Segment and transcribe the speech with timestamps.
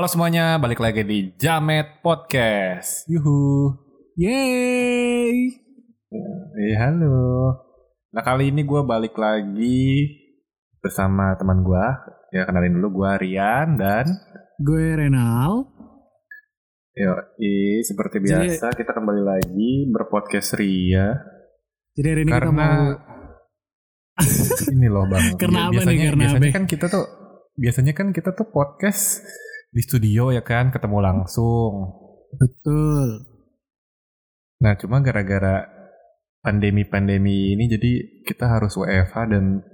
[0.00, 3.04] Halo semuanya, balik lagi di Jamet Podcast.
[3.04, 3.68] Yuhu.
[4.16, 5.60] Yeay.
[6.56, 7.52] Eh, halo.
[8.08, 10.08] Nah kali ini gue balik lagi
[10.80, 11.84] bersama teman gue.
[12.32, 14.08] Ya kenalin dulu gue Rian dan
[14.56, 15.68] Gue Renal.
[16.96, 17.12] Yo,
[17.84, 21.12] seperti Jadi- biasa kita kembali lagi berpodcast Ria.
[21.92, 22.84] Jadi hari ini kita karena mau
[24.64, 25.36] ini loh bang.
[25.44, 26.56] Karena apa nih, biasanya, karena biasanya apa?
[26.56, 27.04] kan kita tuh
[27.60, 29.28] biasanya kan kita tuh podcast
[29.70, 31.72] di studio ya kan ketemu langsung.
[32.30, 33.26] betul.
[34.60, 35.64] Nah, cuma gara-gara
[36.40, 39.64] pandemi-pandemi ini jadi kita harus WFH dan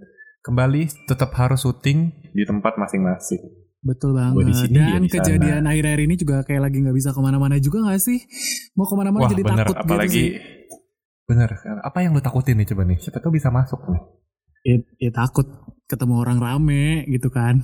[0.41, 3.67] kembali tetap harus syuting di tempat masing-masing.
[3.83, 4.57] Betul Gua di banget.
[4.67, 5.15] sini, Dan di sana.
[5.21, 8.19] kejadian akhir-akhir ini juga kayak lagi nggak bisa ke mana-mana juga nggak sih?
[8.75, 9.67] Mau ke mana-mana jadi bener.
[9.67, 10.31] takut Apalagi gitu sih.
[11.27, 11.51] bener.
[11.83, 12.99] Apa yang lu takutin nih coba nih?
[12.99, 14.03] Siapa tahu bisa masuk nih.
[14.67, 15.47] Ya, ya takut
[15.87, 17.63] ketemu orang rame gitu kan.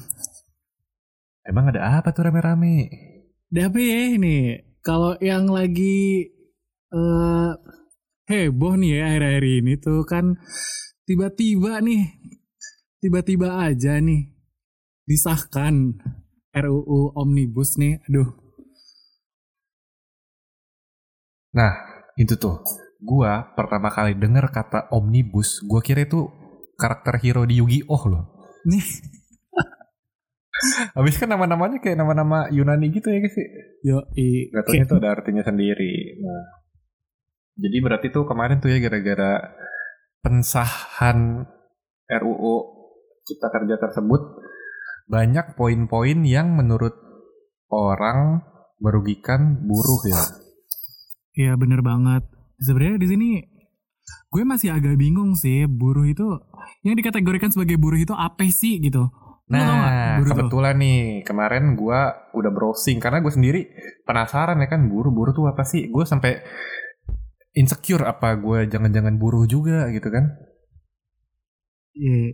[1.43, 2.87] Emang ada apa tuh rame-rame?
[3.51, 4.37] Tapi ya ini
[4.81, 6.31] kalau yang lagi
[6.93, 7.51] eh
[8.31, 10.39] heboh nih ya akhir-akhir ini tuh kan
[11.05, 12.03] tiba-tiba nih
[13.03, 14.31] tiba-tiba aja nih
[15.03, 15.99] disahkan
[16.55, 17.99] RUU Omnibus nih.
[18.07, 18.43] Aduh,
[21.53, 21.73] Nah,
[22.17, 22.65] itu tuh.
[23.03, 26.33] Gua pertama kali denger kata omnibus, gua kira itu
[26.81, 28.25] karakter hero di Yu-Gi-Oh loh.
[28.63, 28.87] nih
[30.97, 33.49] Habis kan nama-namanya kayak nama-nama Yunani gitu ya guys sih.
[33.83, 36.23] yo i Gak taunya itu ada artinya sendiri.
[36.23, 36.45] Nah,
[37.59, 39.53] jadi berarti tuh kemarin tuh ya gara-gara
[40.23, 41.45] pensahan
[42.09, 42.55] RUU
[43.23, 44.23] Cipta Kerja tersebut
[45.11, 46.95] banyak poin-poin yang menurut
[47.69, 48.43] orang
[48.83, 50.23] merugikan buruh ya.
[51.33, 52.27] Iya bener banget.
[52.59, 53.29] Sebenarnya di sini
[54.33, 56.27] gue masih agak bingung sih buruh itu
[56.83, 59.11] yang dikategorikan sebagai buruh itu apa sih gitu.
[59.53, 60.37] Nggak Nah, buruh tuh?
[60.41, 62.01] kebetulan nih kemarin gua
[62.33, 63.61] udah browsing karena gue sendiri
[64.03, 65.87] penasaran ya kan buruh-buruh tuh apa sih?
[65.87, 66.41] Gue sampai
[67.53, 70.25] insecure apa gue jangan-jangan buruh juga gitu kan?
[71.93, 72.33] Iya.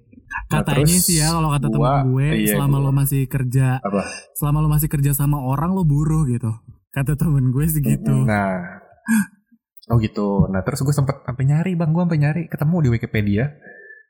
[0.49, 3.23] Nah, Katanya terus sih ya kalau kata teman gua- gue iya, selama gua- lo masih
[3.27, 4.03] kerja Apa?
[4.33, 6.55] selama lo masih kerja sama orang lo buruh gitu.
[6.89, 8.15] Kata temen gue sih gitu.
[8.23, 8.63] Nah,
[9.91, 10.47] oh gitu.
[10.47, 13.45] Nah terus gue sempet sampai nyari bang, gue sampai nyari ketemu di Wikipedia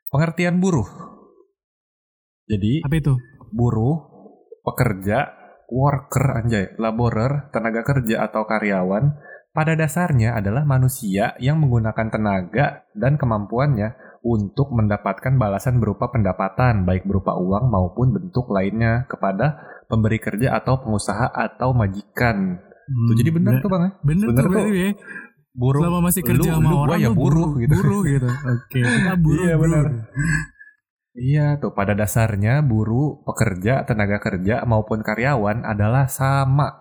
[0.07, 0.85] pengertian buruh.
[2.49, 3.13] Jadi Apa itu?
[3.53, 3.97] buruh,
[4.65, 5.29] pekerja,
[5.69, 9.13] worker anjay, laborer, tenaga kerja atau karyawan
[9.53, 17.07] pada dasarnya adalah manusia yang menggunakan tenaga dan kemampuannya untuk mendapatkan balasan berupa pendapatan baik
[17.07, 19.57] berupa uang maupun bentuk lainnya kepada
[19.89, 22.61] pemberi kerja atau pengusaha atau majikan.
[22.89, 23.91] Tuh, jadi benar tuh bang ya?
[24.01, 24.65] Bener tuh tuh.
[24.69, 24.89] ya.
[25.53, 25.81] Buruh.
[25.81, 27.73] Selama masih kerja Lu- sama lu orang ya lo buruh gitu.
[27.73, 28.29] Buruh gitu.
[28.29, 29.43] Oke, kita buruh.
[29.43, 29.81] Iya, bro.
[31.19, 36.79] Iya tuh pada dasarnya buruh, pekerja, tenaga kerja maupun karyawan adalah sama.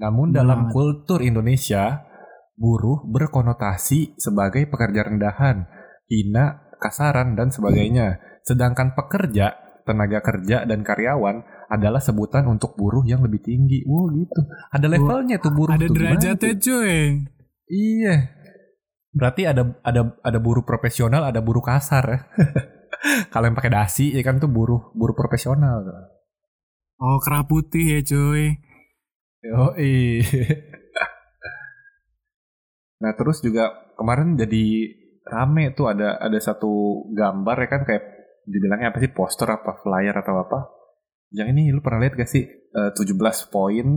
[0.00, 0.72] Namun dalam Banget.
[0.72, 2.00] kultur Indonesia,
[2.56, 5.68] buruh berkonotasi sebagai pekerja rendahan,
[6.08, 8.40] hina, kasaran dan sebagainya.
[8.40, 9.52] Sedangkan pekerja,
[9.84, 13.84] tenaga kerja dan karyawan adalah sebutan untuk buruh yang lebih tinggi.
[13.84, 14.40] Wow gitu.
[14.72, 15.94] Ada levelnya tuh buruh Ada tuh.
[16.00, 17.00] Derajatnya cuy.
[17.68, 18.16] Iya.
[19.12, 22.20] Berarti ada ada ada buruh profesional, ada buruh kasar ya.
[23.32, 25.82] Kalau yang pakai dasi ya kan tuh buruh buruh profesional.
[27.00, 28.56] Oh kerah putih ya cuy.
[29.42, 29.74] Yo
[33.02, 34.64] Nah terus juga kemarin jadi
[35.26, 38.04] rame tuh ada ada satu gambar ya kan kayak
[38.46, 40.58] dibilangnya apa sih poster apa flyer atau apa.
[41.32, 43.88] Yang ini lu pernah lihat gak sih Eh, 17 poin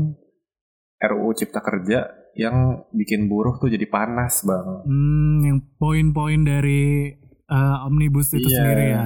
[1.00, 4.84] RUU Cipta Kerja yang bikin buruh tuh jadi panas bang.
[4.84, 7.16] Hmm, yang poin-poin dari
[7.48, 8.56] eh, omnibus itu Iya.
[8.56, 9.04] sendiri ya.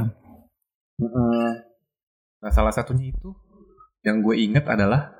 [0.97, 1.47] Mm-mm.
[2.39, 3.35] Nah salah satunya itu
[4.01, 5.11] yang gue inget adalah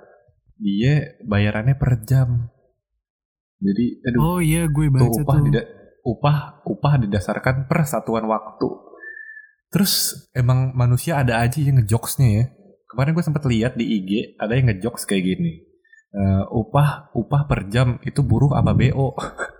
[0.55, 2.47] dia bayarannya per jam.
[3.59, 5.45] Jadi aduh Oh iya gue tuh baca upah tuh.
[5.45, 5.69] dida-
[6.01, 8.69] upah upah didasarkan per satuan waktu.
[9.69, 12.45] Terus emang manusia ada aja yang ngejokesnya ya.
[12.87, 15.63] Kemarin gue sempet lihat di IG ada yang ngejokes kayak gini.
[16.09, 19.13] Eh, upah upah per jam itu buruh apa BO?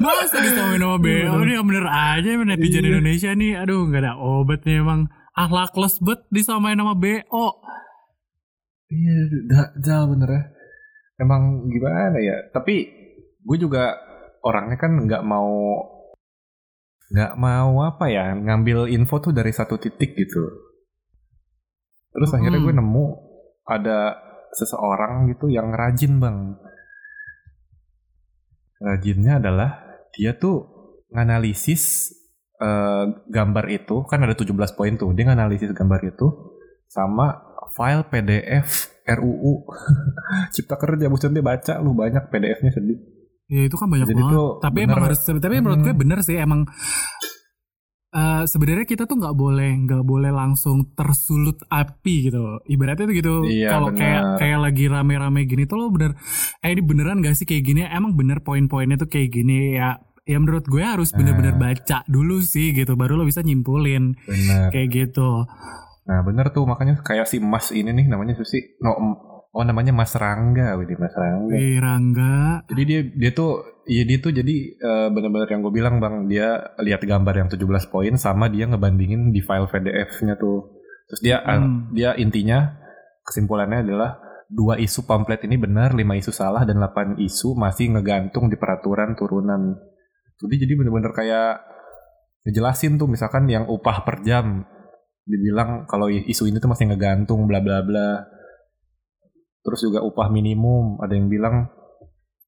[0.00, 2.90] Masa disamain sama BO nih yang bener aja netizen Iya.
[2.96, 3.52] Indonesia nih.
[3.60, 5.00] Aduh nggak ada obatnya emang.
[5.34, 7.46] Ahlakless bet disamain sama BO.
[8.94, 9.18] Iya,
[9.50, 10.42] dajal bener ya.
[11.18, 12.36] Emang gimana ya?
[12.54, 12.86] Tapi
[13.44, 13.98] gue juga
[14.44, 15.82] orangnya kan nggak mau
[17.04, 20.42] nggak mau apa ya ngambil info tuh dari satu titik gitu.
[22.14, 23.06] Terus akhirnya gue nemu
[23.66, 24.14] ada
[24.54, 26.54] seseorang gitu yang rajin bang.
[28.76, 29.70] Rajinnya adalah
[30.10, 30.66] dia tuh
[31.08, 32.10] nganalisis
[32.56, 36.26] eh, gambar itu kan ada 17 poin tuh dia nganalisis gambar itu
[36.86, 37.38] sama
[37.70, 38.66] file PDF
[39.04, 39.66] RUU
[40.54, 42.98] Cipta Kerja buset dia baca lu banyak PDF-nya sedih.
[43.44, 44.40] Ya itu kan banyak Jadi banget.
[44.58, 45.86] Tapi bener- emang harus tapi menurut Hmm.
[45.86, 46.64] gue bener sih emang
[48.14, 52.62] eh, sebenarnya kita tuh nggak boleh nggak boleh langsung tersulut api gitu.
[52.64, 53.34] Ibaratnya tuh gitu.
[53.44, 56.14] Iya, Kalau kayak kayak lagi rame-rame gini tuh lo bener
[56.58, 57.82] eh ini beneran gak sih kayak gini?
[57.82, 59.98] Emang bener poin-poinnya tuh kayak gini ya.
[60.24, 61.68] Ya menurut gue harus bener-bener Nah.
[61.68, 64.72] baca dulu sih gitu baru lo bisa nyimpulin Bener.
[64.72, 65.44] kayak gitu.
[66.04, 68.56] Nah bener tuh makanya kayak si Mas ini nih namanya Susi.
[68.78, 68.96] No,
[69.50, 71.52] oh namanya Mas Rangga, Widih Mas Rangga.
[71.52, 75.96] Wih Rangga, Jadi dia dia tuh iya dia tuh jadi eh, bener-bener yang gue bilang
[76.00, 80.80] bang dia lihat gambar yang 17 poin sama dia ngebandingin di file PDF-nya tuh.
[81.10, 81.92] Terus dia eh, Hmm.
[81.92, 82.76] dia intinya
[83.24, 88.52] kesimpulannya adalah dua isu pamflet ini benar, lima isu salah dan 8 isu masih ngegantung
[88.52, 89.74] di peraturan turunan.
[90.38, 91.64] Jadi jadi bener-bener kayak
[92.44, 94.68] ngejelasin tuh misalkan yang upah per jam
[95.24, 98.28] dibilang kalau isu ini tuh masih ngegantung bla bla bla.
[99.64, 101.72] Terus juga upah minimum ada yang bilang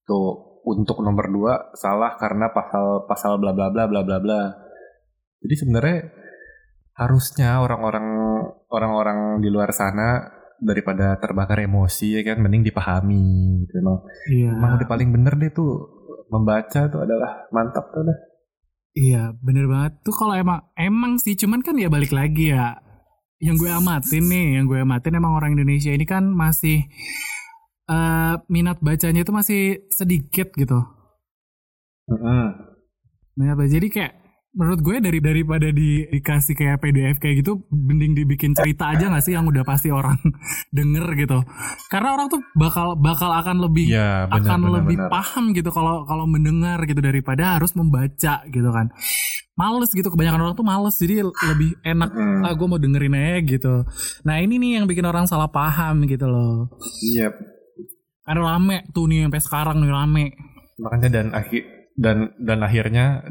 [0.04, 4.40] tuh untuk nomor dua salah karena pasal pasal bla bla bla bla bla bla.
[5.46, 5.98] Jadi sebenarnya
[6.98, 8.06] harusnya orang-orang
[8.66, 10.26] orang-orang di luar sana
[10.56, 14.00] daripada terbakar emosi ya kan mending dipahami gitu emang
[14.32, 14.48] iya.
[14.56, 15.84] emang udah paling bener deh tuh
[16.32, 18.18] membaca tuh adalah mantap tuh dah
[18.96, 22.80] Iya bener banget tuh kalau emang emang sih cuman kan ya balik lagi ya
[23.36, 26.88] yang gue amatin nih yang gue amatin emang orang Indonesia ini kan masih
[27.86, 29.60] eh minat bacanya itu masih
[29.90, 30.78] sedikit gitu.
[33.36, 33.70] Minat baca.
[33.70, 34.12] Jadi kayak
[34.56, 39.20] menurut gue dari daripada di, dikasih kayak PDF kayak gitu mending dibikin cerita aja gak
[39.20, 40.16] sih yang udah pasti orang
[40.76, 41.44] denger gitu.
[41.92, 45.10] Karena orang tuh bakal bakal akan lebih Iya benar akan benar lebih benar.
[45.12, 48.88] paham gitu kalau kalau mendengar gitu daripada harus membaca gitu kan.
[49.56, 53.40] Males gitu kebanyakan orang tuh males jadi lebih enak Hmm, ah gue mau dengerin aja
[53.44, 53.74] gitu.
[54.24, 56.72] Nah ini nih yang bikin orang salah paham gitu loh.
[57.04, 57.28] Iya
[58.26, 60.24] kan rame tuh nih sampai sekarang nih rame.
[60.76, 61.62] Makanya dan akhir
[61.94, 63.22] dan dan akhirnya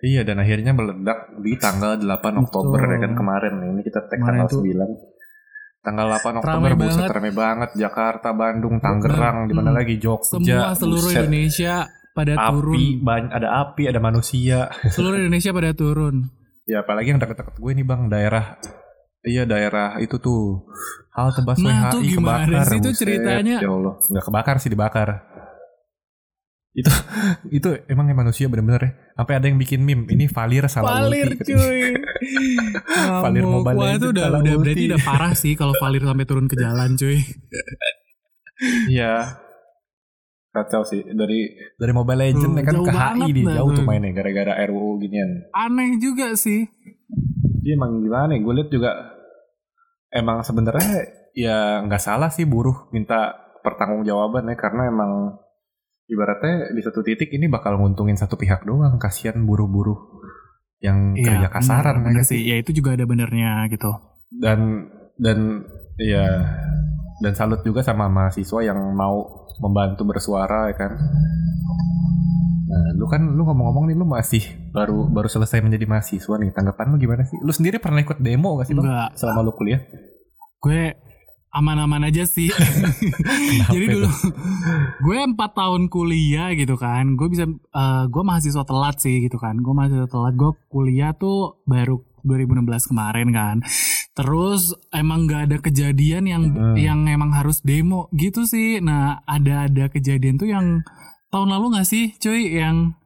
[0.00, 2.08] iya dan akhirnya meledak di tanggal 8
[2.40, 3.52] Oktober ya kan kemarin.
[3.68, 4.88] Ini kita tag tanggal tuh- 9
[5.78, 7.14] tanggal 8 Oktober Rame buset banget.
[7.14, 7.70] rame banget.
[7.76, 9.78] Jakarta Bandung Tangerang di mana Hmm.
[9.78, 9.94] lagi?
[9.96, 11.22] Jogja semua seluruh buset.
[11.22, 11.74] Indonesia
[12.10, 12.50] pada api
[12.98, 13.24] turun.
[13.30, 14.58] ada api ada manusia.
[14.88, 16.16] Seluruh Indonesia pada turun.
[16.66, 18.60] Ya apalagi yang deket-deket gue nih bang daerah
[19.20, 20.68] iya daerah itu tuh
[21.10, 23.00] halte busway Nah, tuh HI gimana kebakar sih tuh buset.
[23.00, 23.56] ceritanya?
[23.58, 25.08] ya Allah nggak kebakar sih dibakar
[26.70, 26.90] itu
[27.58, 31.42] itu emangnya manusia bener-bener ya sampai ada yang bikin meme ini Valir salah Valir ulti,
[31.48, 31.80] cuy
[33.24, 33.42] Valir.
[33.44, 34.58] Mobile Wah itu udah, udah ulti.
[34.62, 37.18] berarti udah parah sih kalau Valir sampai turun ke jalan cuy
[38.88, 39.38] iya
[40.48, 43.84] kacau sih dari dari Mobile Legends ya kan ke HI dah jauh tuh tuh.
[43.84, 46.66] mainnya gara-gara RUU ginian aneh juga sih
[47.68, 48.40] Dia emang gimana ya?
[48.40, 48.96] Gue liat juga
[50.08, 51.04] emang sebenarnya
[51.36, 55.36] ya nggak salah sih buruh minta pertanggungjawaban ya karena emang
[56.08, 58.96] ibaratnya di satu titik ini bakal nguntungin satu pihak doang.
[58.96, 60.24] Kasihan buruh-buruh
[60.80, 63.90] yang kerja Iya, kasaran bener, bener ya sih ya itu juga ada benernya gitu
[64.30, 64.86] Dan
[65.18, 65.66] dan
[65.98, 66.26] ya
[67.18, 70.92] dan salut juga sama mahasiswa yang mau membantu bersuara ya kan.
[72.68, 76.52] Nah, lu kan lu ngomong-ngomong nih lu masih baru baru selesai menjadi mahasiswa nih.
[76.52, 77.40] Tanggapan lu gimana sih?
[77.40, 78.84] Lu sendiri pernah ikut demo gak sih, Bang?
[78.84, 79.80] enggak selama lu kuliah?
[80.58, 80.90] gue
[81.48, 82.50] aman-aman aja sih
[83.72, 84.10] jadi dulu
[85.00, 89.54] gue empat tahun kuliah gitu kan gue bisa eh, gue mahasiswa telat sih gitu kan
[89.54, 93.56] gue mahasiswa telat gue kuliah tuh baru 2016 kemarin kan
[94.12, 96.74] terus emang nggak ada kejadian yang Hmm.
[96.74, 100.82] yang emang harus demo gitu sih nah ada ada kejadian tuh yang
[101.28, 102.96] tahun lalu nggak sih cuy yang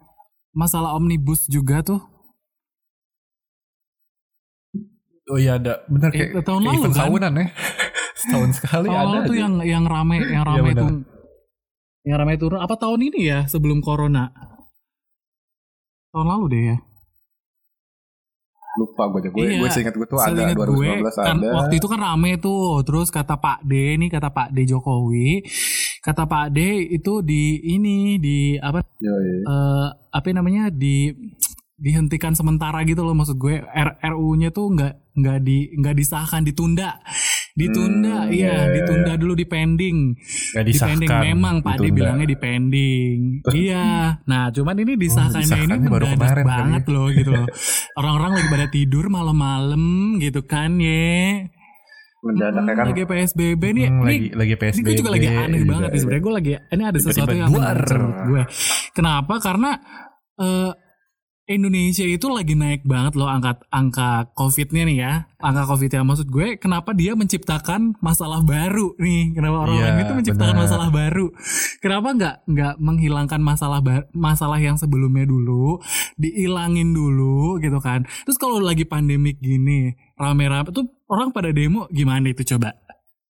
[0.52, 2.00] masalah omnibus juga tuh
[5.24, 7.00] Oh iya ada, bener Eh, kayak, tahun kayak lalu event kan?
[7.00, 7.46] tahunan ya.
[8.20, 10.82] Setahun sekali tahun ada lalu tuh yang yang rame yang rame benar.
[10.82, 10.90] tuh
[12.02, 14.34] yang rame turun apa tahun ini ya sebelum corona
[16.10, 16.78] tahun lalu deh ya
[18.74, 19.28] lupa gue aja.
[19.30, 21.48] Gue Iya, gue seingat gue tuh ada Seingat 2019 gue, kan ada.
[21.54, 25.44] waktu itu kan rame tuh terus kata Pak D nih kata Pak D Jokowi
[26.02, 26.58] kata Pak D
[26.90, 29.46] itu di ini di apa Yoi.
[29.46, 31.14] eh, apa namanya di
[31.82, 33.58] dihentikan sementara gitu loh maksud gue.
[34.02, 36.98] RU-nya tuh nggak nggak di nggak disahkan ditunda.
[37.52, 38.72] Ditunda Hmm, iya iya.
[38.72, 40.14] ditunda dulu di pending.
[40.62, 41.96] Di pending memang Pak D ditunda.
[41.98, 43.18] bilangnya di pending.
[43.50, 43.86] Iya.
[44.30, 47.46] Nah cuman ini disahkannya ini disahkannya baru mendadak kemarin kali banget loh gitu loh.
[47.98, 49.82] Orang-orang lagi pada tidur malam-malam
[50.22, 51.50] gitu kan ye
[52.22, 52.84] Mendadak ya kan.
[52.86, 54.84] lagi PSBB nih Hmm, nih lagi lagi ini PSBB.
[54.84, 55.70] gue juga lagi aneh juga.
[55.72, 57.58] banget nih sebenarnya gue lagi ini ada sesuatu yang duar.
[57.74, 58.42] menarik menurut gue
[58.92, 59.70] kenapa karena
[60.36, 60.72] eh
[61.44, 65.12] Indonesia itu lagi naik banget loh angka angka COVID-nya nih ya.
[65.36, 69.34] Angka COVID-nya maksud gue kenapa dia menciptakan masalah baru nih?
[69.34, 70.62] Kenapa orang Iya, lain itu menciptakan benar.
[70.62, 71.26] masalah baru?
[71.76, 75.82] Kenapa nggak nggak menghilangkan masalah masalah yang sebelumnya dulu,
[76.14, 78.06] diilangin dulu gitu kan?
[78.22, 82.72] Terus kalau lagi pandemik gini, rame-rame tuh orang pada demo gimana itu coba?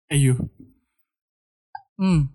[0.07, 0.39] Ayo.
[1.95, 2.31] Hmm.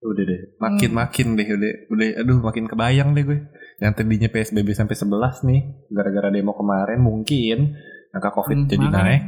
[0.00, 3.38] Udah deh, makin makin deh udah udah aduh makin kebayang deh gue.
[3.78, 5.10] Yang tadinya PSBB sampai 11
[5.44, 7.74] nih gara-gara demo kemarin mungkin
[8.08, 9.04] angka Covid Hmm, jadi makanya.
[9.04, 9.22] naik.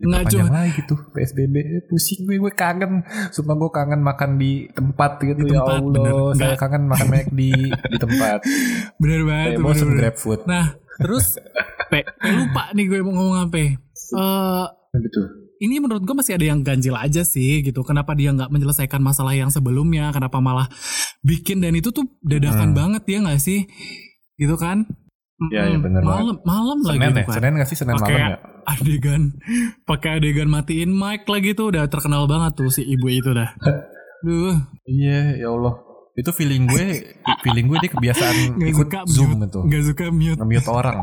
[0.00, 4.64] Nggak, Diperpanjang lagi tuh PSBB Eh, pusing gue gue kangen sumpah gue kangen makan di
[4.70, 6.14] tempat gitu Di ya tempat, Allah bener.
[6.32, 8.38] saya kangen makan mac di di tempat
[9.00, 9.50] Bener banget.
[9.54, 9.96] bener, bener.
[9.98, 11.36] grab food Nah, terus
[11.90, 13.56] pe, pe lupa nih gue mau ngomong apa.
[13.56, 13.70] ya.
[13.74, 14.66] Eh
[15.00, 15.20] gitu
[15.60, 17.82] ini menurut gue masih ada yang ganjil aja sih gitu.
[17.82, 20.08] Kenapa dia nggak menyelesaikan masalah yang sebelumnya?
[20.08, 20.72] Kenapa malah
[21.20, 22.78] bikin dan itu tuh dadakan Hmm.
[22.78, 23.68] banget ya nggak sih?
[24.34, 24.88] Gitu kan?
[25.42, 25.84] Iya, iya, Mm-mm.
[25.84, 27.34] bener Malam malam lagi Senin ya kan.
[27.34, 29.22] Senin gak sih Senin Pakai malam ya adegan
[29.82, 33.48] pakai adegan matiin mic lagi tuh udah terkenal banget tuh si ibu itu dah.
[34.20, 34.52] Duh,
[34.84, 35.80] iya ya Allah
[36.12, 37.04] itu feeling gue
[37.40, 39.44] feeling gue dia kebiasaan Nggak ikut suka zoom mute.
[39.46, 40.36] itu nggak suka mute.
[40.36, 40.96] nge-mute orang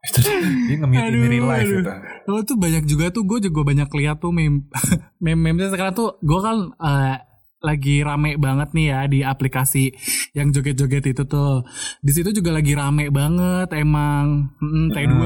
[0.00, 0.18] itu
[0.64, 1.92] dia nge-mute in real life gitu.
[2.26, 3.22] Oh tuh banyak juga tuh.
[3.22, 4.70] Gue juga banyak lihat tuh meme
[5.24, 6.16] meme meme sekarang tuh.
[6.20, 7.16] Gue kan eh,
[7.58, 9.90] lagi rame banget nih ya di aplikasi
[10.32, 11.66] yang joget-joget itu tuh.
[11.98, 14.54] Di situ juga lagi rame banget emang.
[14.56, 15.18] Mm, T2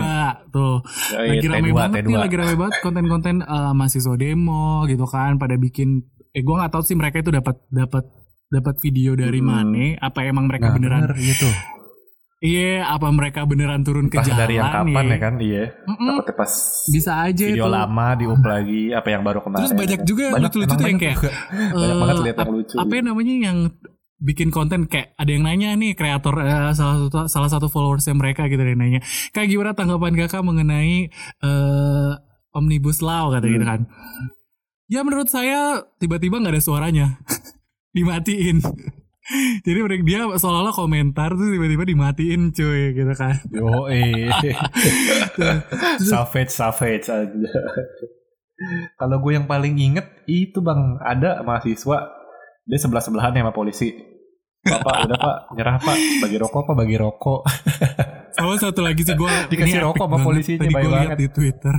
[0.49, 0.81] tuh.
[1.12, 2.23] Ya, iya, lagi rame T2, banget nih T2.
[2.25, 6.00] lagi rame banget konten-konten eh, mahasiswa demo gitu kan pada bikin
[6.33, 8.09] eh gue nggak tahu sih mereka itu dapat dapat
[8.49, 9.49] dapat video dari Hmm.
[9.49, 11.55] mana apa emang mereka Nah, beneran bener, tuh.
[12.42, 15.16] Iya apa mereka beneran turun ke Entah jalan dari yang kapan ya?
[15.16, 15.34] kan?
[15.38, 15.64] Iya.
[15.87, 16.16] Mm-mm.
[16.28, 16.52] Pas
[16.84, 17.70] bisa aja video itu.
[17.70, 19.62] lama diup lagi apa yang baru kemarin.
[19.62, 21.30] Terus banyak juga yang Banyak, lucu-lucu tuh yang kayak, juga.
[21.30, 22.75] banyak eh, banget lihat yang lucu.
[22.76, 23.58] apa ya namanya yang
[24.18, 28.46] bikin konten kayak ada yang nanya nih kreator eh, salah satu salah satu followersnya mereka
[28.46, 32.12] gitu yang nanya kayak gimana tanggapan kakak mengenai eh,
[32.50, 33.30] omnibus law?
[33.30, 33.70] kata gitu Hmm.
[33.72, 33.80] kan.
[34.87, 37.06] Ya menurut saya tiba-tiba nggak ada suaranya.
[37.94, 38.61] Dimatiin
[39.67, 43.38] jadi mereka dia seolah-olah komentar tuh tiba-tiba dimatiin cuy gitu kan.
[43.55, 44.31] Yo eh
[46.02, 47.50] savage savage aja.
[48.99, 52.11] Kalau gue yang paling inget itu bang ada mahasiswa
[52.67, 53.95] dia sebelah sebelahan sama polisi.
[54.62, 55.97] Bapak udah pak nyerah pak.
[56.23, 57.41] Bagi rokok pak bagi rokok.
[58.33, 61.76] Sama satu lagi sih gue Dikasih rokok sama polisinya, tadi gue lihat di twitter.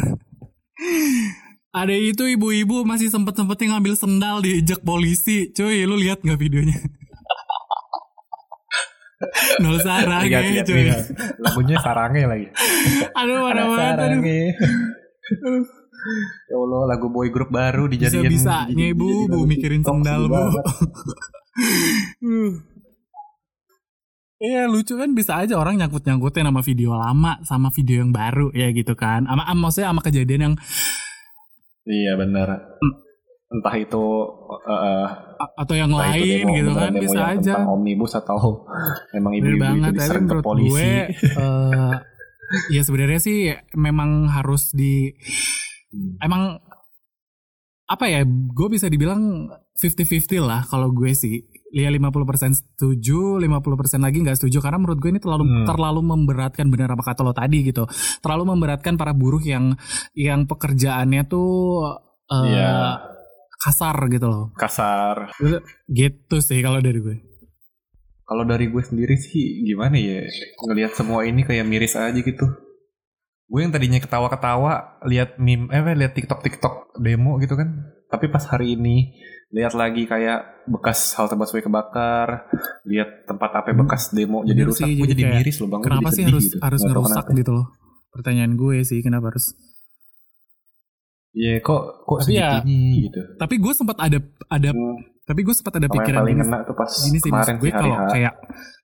[1.73, 5.49] Ada itu ibu-ibu masih sempet-sempetnya ngambil sendal diejek polisi.
[5.49, 6.77] Cuy lu lihat nggak videonya
[9.59, 10.67] Nol sarang ya lihat.
[11.37, 12.47] lagunya sarange lagi
[13.19, 13.75] Aduh mana aduh.
[13.75, 14.39] sarange
[16.43, 20.35] ya Allah lagu boy group baru dijadiin Bisa-bisanya jadi- ibu, bu mikirin sendal bu.
[24.37, 28.67] Iya lucu kan bisa aja orang nyangkut-nyangkutin sama video lama sama video yang baru ya
[28.69, 29.23] gitu kan.
[29.23, 30.55] Sama- maksudnya sama kejadian yang
[31.83, 32.75] Iya benar.
[33.53, 34.03] Entah itu
[34.65, 35.07] uh,
[35.53, 37.53] atau yang lain demo- gitu kan demo bisa yang aja.
[37.53, 38.65] Tentang omnibus atau
[39.17, 40.73] emang ibu-ibu banget itu diserang ke polisi.
[40.73, 40.91] gue
[41.37, 41.93] eh,
[42.69, 43.37] ya sebenarnya sih
[43.73, 45.13] memang harus di
[45.89, 46.17] Hmm.
[46.19, 46.57] emang
[47.85, 52.17] apa ya gue bisa dibilang 50-50 lah kalau gue sih Lia 50%
[52.51, 53.45] setuju 50%
[53.99, 55.65] lagi nggak setuju karena menurut gue ini terlalu Hmm.
[55.67, 57.85] terlalu memberatkan benar apa kata lo tadi gitu
[58.19, 59.77] terlalu memberatkan para buruh yang
[60.11, 61.85] yang pekerjaannya tuh
[62.25, 62.73] eh, Iya.
[63.63, 65.31] Kasar gitu loh Kasar.
[65.87, 67.17] gitu sih kalau dari gue
[68.23, 70.23] Kalau dari gue sendiri sih gimana ya
[70.63, 72.47] ngelihat semua ini kayak miris aja gitu.
[73.51, 77.83] Gue yang tadinya ketawa-ketawa lihat meme eh lihat TikTok TikTok demo gitu kan.
[78.07, 79.11] Tapi pas hari ini
[79.51, 82.47] lihat lagi kayak bekas halte busway kebakar,
[82.87, 85.81] lihat tempat apa bekas demo jadi Bener rusak, sih, gue jadi jadi miris loh bang.
[85.83, 86.57] Kenapa jadi sih harus gitu.
[86.63, 87.67] harus Nggak ngerusak gitu loh
[88.13, 89.57] pertanyaan gue sih kenapa harus
[91.33, 93.21] Iya kok kok Tapi ya, gitu.
[93.41, 94.97] tapi gue sempat ada ada Hmm.
[95.25, 97.95] tapi gue sempat ada pikiran paling kena tuh pas gini sih kemarin maksud gue kalau
[98.07, 98.33] kayak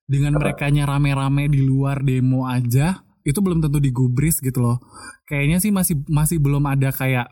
[0.03, 4.81] dengan mereka rame-rame di luar demo aja itu belum tentu digubris gitu loh
[5.23, 7.29] kayaknya sih masih masih belum ada kayak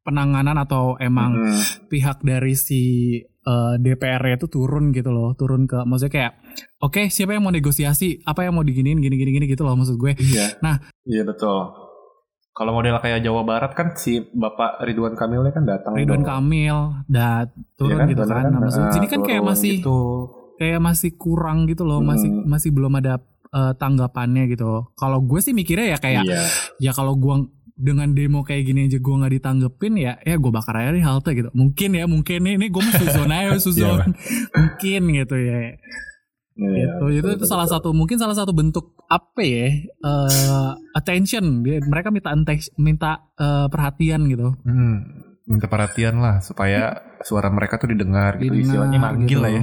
[0.00, 1.60] penanganan atau emang Hmm.
[1.86, 2.82] pihak dari si
[3.22, 6.32] eh, DPR itu turun gitu loh turun ke maksudnya kayak
[6.80, 9.94] oke siapa yang mau negosiasi apa yang mau diginiin gini gini gini gitu loh maksud
[9.94, 10.58] gue Iya.
[10.64, 10.80] Nah.
[11.04, 11.85] Iya betul.
[12.56, 15.92] Kalau model kayak Jawa Barat kan si Bapak Ridwan Kamilnya kan datang.
[15.92, 16.26] Ridwan dong.
[16.26, 19.98] Kamil dan turun Iya gitu bener kan, Nah, maksud Nah, sini kan kayak masih gitu.
[20.56, 22.48] kayak masih kurang gitu loh masih Hmm.
[22.48, 26.40] masih belum ada eh, tanggapannya gitu kalau gue sih mikirnya ya kayak Iya.
[26.78, 30.76] ya kalau gue dengan demo kayak gini aja gue nggak ditanggepin ya ya gue bakar
[30.78, 34.00] aja di halte gitu mungkin ya mungkin nih ini gue mau suzon aja suzon
[34.56, 35.76] mungkin gitu ya
[36.56, 37.04] gitu.
[37.12, 39.68] Itu itu salah satu mungkin salah satu bentuk apa ya?
[39.84, 41.62] eh, attention.
[41.62, 42.32] Mereka minta
[42.80, 44.56] minta eh, perhatian gitu.
[44.64, 44.96] Hmm,
[45.44, 49.44] minta perhatian lah supaya suara mereka tuh didengar gitu Didengar istilahnya manggil gitu.
[49.44, 49.62] lah ya.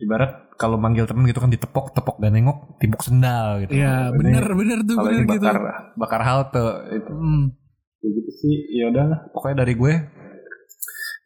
[0.00, 3.80] Ibarat kalau manggil temen gitu kan ditepok, tepok gak nengok, timbuk sendal gitu.
[3.80, 5.44] Iya, Ini bener bener tuh bener ini gitu.
[5.44, 5.58] bakar
[5.96, 7.12] bakar halte itu.
[7.12, 7.44] Hmm.
[8.00, 8.54] Ya gitu sih.
[8.80, 9.94] Ya udah, pokoknya dari gue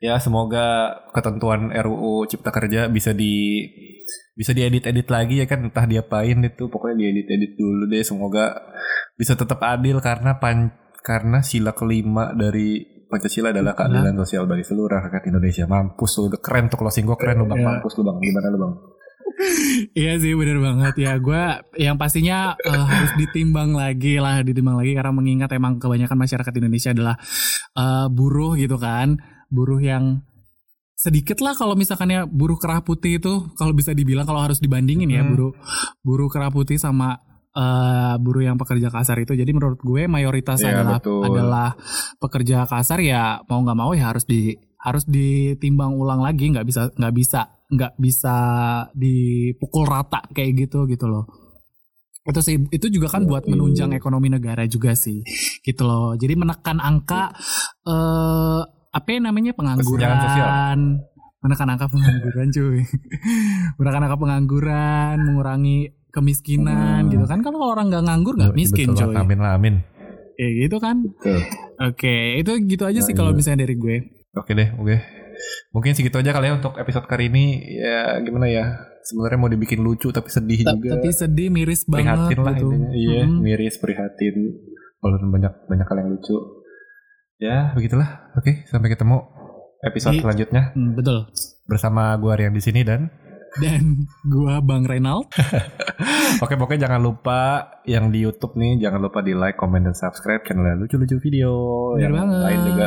[0.03, 3.65] ya semoga ketentuan RUU Cipta Kerja bisa di
[4.35, 8.59] bisa diedit-edit lagi ya kan entah diapain itu pokoknya diedit-edit dulu deh semoga
[9.15, 10.75] bisa tetap adil karena pan
[11.07, 15.71] karena sila kelima dari Pancasila adalah keadilan sosial bagi seluruh rakyat Indonesia.
[15.71, 17.69] Mampus lu, udah keren tuh closing gue keren lu bang, Iya.
[17.71, 18.17] mampus lu bang.
[18.19, 18.75] Gimana lu bang?
[19.95, 21.43] Iya sih bener banget ya gue
[21.79, 26.91] yang pastinya eh, harus ditimbang lagi lah ditimbang lagi karena mengingat emang kebanyakan masyarakat Indonesia
[26.95, 27.17] adalah
[27.75, 29.19] eh, buruh gitu kan
[29.51, 30.23] buruh yang
[30.95, 35.11] sedikit lah kalau misalkan ya buruh kerah putih itu kalau bisa dibilang kalau harus dibandingin
[35.11, 35.35] ya Hmm.
[35.35, 35.53] buruh
[36.01, 37.19] buruh kerah putih sama
[37.55, 39.31] eh, buruh yang pekerja kasar itu.
[39.31, 41.23] Jadi menurut gue mayoritas Iya, adalah betul.
[41.23, 41.69] adalah
[42.19, 46.51] pekerja kasar ya mau nggak mau ya harus di harus ditimbang ulang lagi.
[46.51, 48.37] Nggak bisa nggak bisa nggak bisa
[48.95, 51.31] dipukul rata kayak gitu gitu loh.
[52.27, 55.23] Itu sih itu juga kan buat menunjang ekonomi negara juga sih
[55.63, 56.19] gitu loh.
[56.19, 57.31] Jadi menekan angka
[57.87, 58.63] eh
[58.95, 59.59] apa yang namanya sosial.
[59.59, 60.79] pengangguran
[61.41, 62.81] menekan angka pengangguran cuy
[63.79, 67.11] menekan angka pengangguran mengurangi kemiskinan Hmm.
[67.11, 69.75] gitu kan kalau orang nggak nganggur nggak miskin Betul, cuy Amin lah, amin.
[70.33, 71.39] kayak gitu kan Betul.
[71.81, 73.37] oke itu gitu aja sih Nah, kalau iya.
[73.37, 73.97] misalnya dari gue
[74.35, 74.97] Oke deh, oke.
[75.71, 77.55] Mungkin segitu aja kali ya untuk episode kali ini.
[77.73, 78.67] Ya gimana ya?
[79.01, 80.99] Sebenarnya mau dibikin lucu tapi sedih Ta- juga.
[80.99, 82.91] tapi sedih miris banget prihatin lah gitu intinya.
[82.91, 83.39] Iya, Mm-mm.
[83.41, 84.35] miris, prihatin.
[84.99, 86.35] Walaupun banyak banyak hal yang lucu.
[87.45, 88.33] Ya, begitulah.
[88.41, 89.21] Oke, sampai ketemu
[89.85, 91.29] episode Di- selanjutnya Hmm, betul
[91.69, 93.13] bersama gua Rian di sini dan
[93.61, 95.29] dan gua Bang Renald
[96.43, 100.43] Oke, pokoknya jangan lupa yang di YouTube nih, jangan lupa di like, comment, dan subscribe
[100.43, 101.53] channel lucu-lucu video.
[101.95, 102.87] bener yang banget lain juga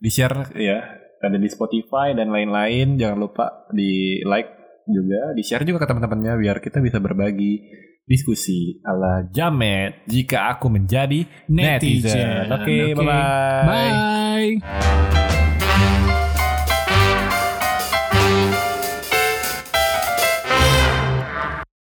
[0.00, 0.78] di share ya,
[1.20, 2.96] ada di Spotify dan lain-lain.
[2.96, 4.48] Jangan lupa di like
[4.88, 7.60] juga, di share juga ke teman-temannya biar kita bisa berbagi
[8.08, 12.10] diskusi ala jamet jika aku menjadi netizen.
[12.10, 12.28] netizen.
[12.48, 12.94] Oke, okay, okay.
[12.94, 13.22] bye-bye.
[13.66, 13.66] Bye.
[13.66, 14.52] -bye.
[14.60, 15.19] bye.